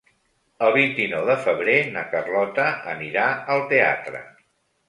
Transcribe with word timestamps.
El 0.67 0.71
vint-i-nou 0.77 1.27
de 1.27 1.35
febrer 1.43 1.75
na 1.97 2.05
Carlota 2.15 2.67
anirà 2.97 3.29
al 3.57 3.63
teatre. 3.75 4.25